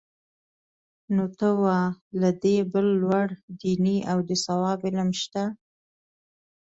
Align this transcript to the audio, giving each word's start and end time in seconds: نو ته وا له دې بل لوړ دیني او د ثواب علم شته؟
نو 1.15 1.23
ته 1.37 1.47
وا 1.61 1.79
له 2.19 2.29
دې 2.43 2.57
بل 2.73 2.85
لوړ 3.01 3.27
دیني 3.61 3.97
او 4.11 4.17
د 4.29 4.31
ثواب 4.45 4.79
علم 4.87 5.09
شته؟ 5.21 5.43